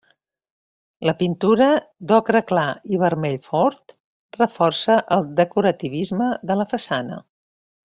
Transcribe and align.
La 1.09 1.13
pintura, 1.19 1.67
d'ocre 2.13 2.41
clar 2.53 2.65
i 2.97 3.01
vermell 3.05 3.37
fort, 3.53 3.95
reforça 4.43 4.99
el 5.19 5.31
decorativisme 5.45 6.35
de 6.53 6.61
la 6.63 6.71
façana. 6.77 7.25